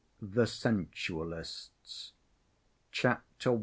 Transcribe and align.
The 0.19 0.47
Sensualists 0.47 2.13
Chapter 2.91 3.51
I. 3.53 3.59